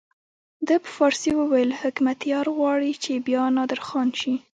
[0.67, 4.33] ده په فارسي وویل حکمتیار غواړي چې بیا نادرخان شي.